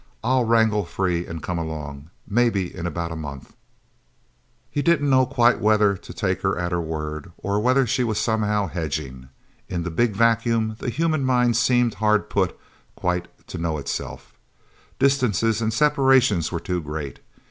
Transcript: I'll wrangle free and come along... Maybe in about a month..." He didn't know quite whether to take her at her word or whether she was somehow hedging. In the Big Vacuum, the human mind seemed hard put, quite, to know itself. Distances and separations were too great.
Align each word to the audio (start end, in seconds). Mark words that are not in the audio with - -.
I'll 0.23 0.45
wrangle 0.45 0.83
free 0.83 1.27
and 1.27 1.43
come 1.43 1.59
along... 1.59 2.09
Maybe 2.27 2.73
in 2.75 2.87
about 2.87 3.11
a 3.11 3.15
month..." 3.15 3.53
He 4.71 4.81
didn't 4.81 5.11
know 5.11 5.27
quite 5.27 5.61
whether 5.61 5.95
to 5.95 6.11
take 6.11 6.41
her 6.41 6.57
at 6.57 6.71
her 6.71 6.81
word 6.81 7.31
or 7.37 7.59
whether 7.59 7.85
she 7.85 8.03
was 8.03 8.17
somehow 8.19 8.65
hedging. 8.65 9.29
In 9.69 9.83
the 9.83 9.91
Big 9.91 10.15
Vacuum, 10.15 10.75
the 10.79 10.89
human 10.89 11.23
mind 11.23 11.55
seemed 11.55 11.93
hard 11.93 12.31
put, 12.31 12.57
quite, 12.95 13.27
to 13.47 13.59
know 13.59 13.77
itself. 13.77 14.33
Distances 14.97 15.61
and 15.61 15.71
separations 15.71 16.51
were 16.51 16.59
too 16.59 16.81
great. 16.81 17.19